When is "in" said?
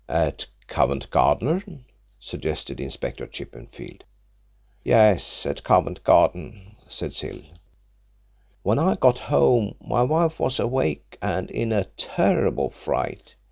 11.51-11.71